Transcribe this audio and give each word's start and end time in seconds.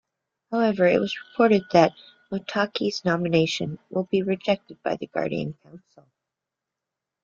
However, 0.49 0.87
it 0.87 0.97
was 0.99 1.15
reported 1.21 1.61
that 1.73 1.93
Mottaki's 2.31 3.05
nomination 3.05 3.77
will 3.91 4.05
be 4.05 4.23
rejected 4.23 4.81
by 4.81 4.95
Guardian 4.97 5.53
Council. 5.61 6.07